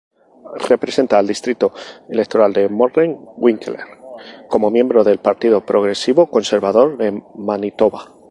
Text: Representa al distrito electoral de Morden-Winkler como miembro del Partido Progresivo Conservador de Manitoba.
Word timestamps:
Representa 0.71 1.19
al 1.19 1.27
distrito 1.27 1.71
electoral 2.09 2.53
de 2.53 2.67
Morden-Winkler 2.69 3.81
como 4.49 4.71
miembro 4.71 5.03
del 5.03 5.19
Partido 5.19 5.63
Progresivo 5.65 6.25
Conservador 6.27 6.97
de 6.97 7.21
Manitoba. 7.35 8.11